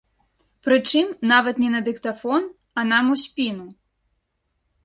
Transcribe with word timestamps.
Прычым, 0.67 1.11
нават 1.33 1.55
не 1.63 1.69
на 1.75 1.81
дыктафон, 1.89 2.49
а 2.81 2.87
нам 2.93 3.05
у 3.17 3.19
спіну. 3.25 3.67